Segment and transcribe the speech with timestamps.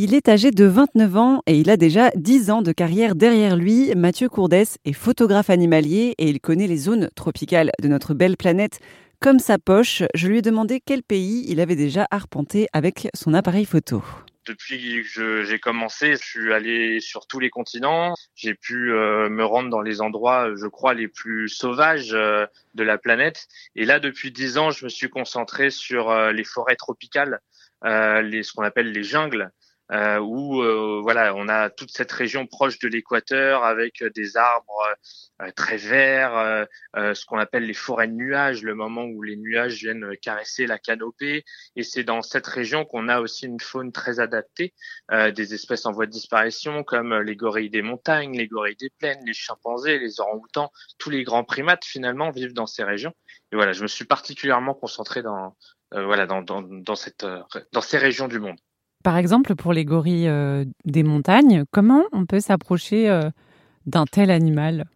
[0.00, 3.56] Il est âgé de 29 ans et il a déjà 10 ans de carrière derrière
[3.56, 3.92] lui.
[3.96, 8.78] Mathieu Courdès est photographe animalier et il connaît les zones tropicales de notre belle planète
[9.20, 10.04] comme sa poche.
[10.14, 14.04] Je lui ai demandé quel pays il avait déjà arpenté avec son appareil photo.
[14.46, 18.14] Depuis que j'ai commencé, je suis allé sur tous les continents.
[18.36, 22.46] J'ai pu euh, me rendre dans les endroits, je crois, les plus sauvages euh,
[22.76, 23.48] de la planète.
[23.74, 27.40] Et là, depuis dix ans, je me suis concentré sur euh, les forêts tropicales,
[27.82, 29.50] les, ce qu'on appelle les jungles
[29.90, 34.36] euh, où euh, voilà, on a toute cette région proche de l'équateur avec euh, des
[34.36, 34.82] arbres
[35.40, 39.74] euh, très verts, ce qu'on appelle les forêts de nuages, le moment où les nuages
[39.74, 41.44] viennent caresser la canopée.
[41.76, 44.74] Et c'est dans cette région qu'on a aussi une faune très adaptée,
[45.12, 49.20] des espèces en voie de disparition comme les gorilles des montagnes, les gorilles des plaines,
[49.24, 53.14] les chimpanzés, les orang-outans, tous les grands primates finalement vivent dans ces régions.
[53.52, 55.56] Et voilà, je me suis particulièrement concentré dans
[55.92, 57.24] voilà dans, dans, dans cette
[57.72, 58.58] dans ces régions du monde.
[59.04, 63.30] Par exemple, pour les gorilles euh, des montagnes, comment on peut s'approcher euh,
[63.86, 64.86] d'un tel animal?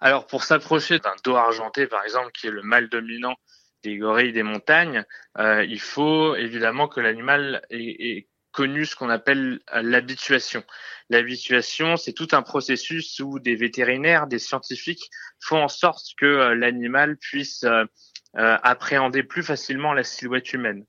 [0.00, 3.36] Alors, pour s'approcher d'un dos argenté, par exemple, qui est le mâle dominant
[3.84, 5.04] des gorilles des montagnes,
[5.38, 10.62] euh, il faut évidemment que l'animal ait, connu ce qu'on appelle l'habituation.
[11.08, 15.08] L'habituation, c'est tout un processus où des vétérinaires, des scientifiques
[15.40, 17.64] font en sorte que l'animal puisse
[18.34, 20.84] appréhender plus facilement la silhouette humaine.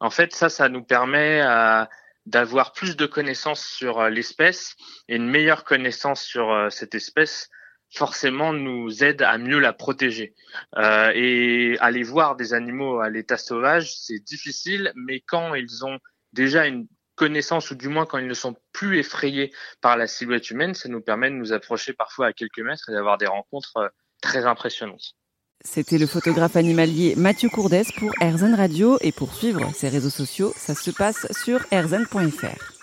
[0.00, 1.84] En fait, ça, ça nous permet euh,
[2.26, 4.76] d'avoir plus de connaissances sur euh, l'espèce
[5.08, 7.50] et une meilleure connaissance sur euh, cette espèce
[7.90, 10.34] forcément nous aide à mieux la protéger.
[10.76, 15.98] et aller voir des animaux à l'état sauvage, c'est difficile, mais quand ils ont
[16.34, 20.50] déjà une connaissance, ou du moins quand ils ne sont plus effrayés par la silhouette
[20.50, 23.90] humaine, ça nous permet de nous approcher parfois à quelques mètres et d'avoir des rencontres
[24.20, 25.14] très impressionnantes.
[25.64, 30.52] C'était le photographe animalier Mathieu Courdès pour RZN Radio et pour suivre ses réseaux sociaux,
[30.56, 32.77] ça se passe sur rzn.fr.